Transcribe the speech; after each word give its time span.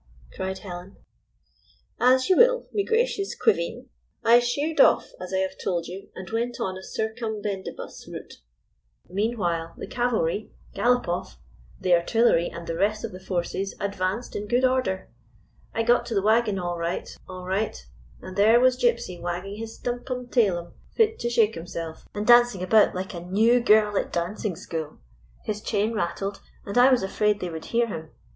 "cried 0.35 0.57
Helen. 0.57 0.95
"As 1.99 2.27
you 2.27 2.35
will, 2.35 2.65
me 2.73 2.83
gracious 2.83 3.35
queveen! 3.35 3.89
I 4.23 4.39
sheered 4.39 4.81
off, 4.81 5.11
as 5.21 5.31
I 5.31 5.37
have 5.41 5.59
told 5.63 5.85
you, 5.85 6.09
and 6.15 6.27
went 6.31 6.59
on 6.59 6.75
a 6.75 6.81
circum 6.81 7.39
bendibus 7.39 8.07
route. 8.11 8.41
Meanwhile 9.07 9.75
the 9.77 9.85
cavalry— 9.85 10.49
Galopoff— 10.75 11.35
the 11.81 11.93
artillery, 11.93 12.49
and 12.49 12.65
the 12.65 12.75
rest 12.79 13.03
of 13.05 13.11
the 13.11 13.19
forces 13.19 13.75
advanced 13.79 14.35
in 14.35 14.47
good 14.47 14.65
order. 14.65 15.07
I 15.71 15.83
got 15.83 16.07
to 16.07 16.15
the 16.15 16.23
wagon 16.23 16.57
all 16.57 16.79
right, 16.79 17.15
all 17.29 17.45
right, 17.45 17.77
and 18.23 18.35
there 18.35 18.59
was 18.59 18.81
Gypsy 18.81 19.21
wagging 19.21 19.57
his 19.57 19.77
stumpum 19.77 20.31
tailum 20.31 20.73
fit 20.95 21.19
to 21.19 21.29
shake 21.29 21.53
himself, 21.53 22.07
and 22.15 22.25
dancing 22.25 22.63
about 22.63 22.95
like 22.95 23.13
a 23.13 23.19
new 23.21 23.59
girl 23.59 23.95
at 23.97 24.11
dancing 24.11 24.55
school. 24.55 24.97
His 25.43 25.61
chain 25.61 25.93
rattled, 25.93 26.41
and 26.65 26.75
I 26.75 26.89
was 26.89 27.03
afraid 27.03 27.39
they 27.39 27.51
would 27.51 27.65
hear 27.65 27.85
him. 27.85 28.09